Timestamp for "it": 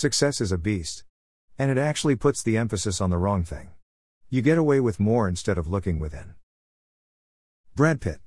1.70-1.76